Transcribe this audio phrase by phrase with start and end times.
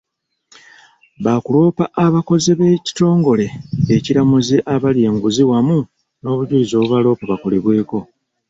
[1.23, 3.47] Baakuloopa abakoze b'ekitongole
[3.95, 5.77] ekiramuzi abalya enguzi wamu
[6.21, 7.99] n'obujulizi obubaloopa bakolebweko.